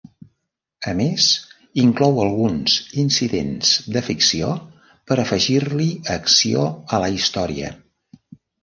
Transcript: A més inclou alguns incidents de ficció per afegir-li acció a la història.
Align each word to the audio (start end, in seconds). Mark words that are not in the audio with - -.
A 0.91 0.93
més 1.01 1.27
inclou 1.81 2.17
alguns 2.23 2.79
incidents 3.03 3.75
de 3.99 4.05
ficció 4.11 4.51
per 5.11 5.21
afegir-li 5.27 5.93
acció 6.19 6.69
a 6.99 7.05
la 7.07 7.17
història. 7.21 7.73